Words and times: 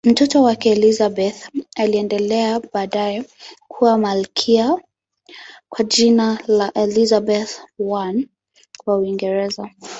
Mtoto 0.05 0.43
wake 0.43 0.69
Elizabeth 0.71 1.47
aliendelea 1.75 2.59
baadaye 2.73 3.23
kuwa 3.67 3.97
malkia 3.97 4.77
kwa 5.69 5.83
jina 5.85 6.39
la 6.47 6.71
Elizabeth 6.73 7.59
I 7.79 7.83
wa 8.85 8.97
Uingereza. 8.97 9.69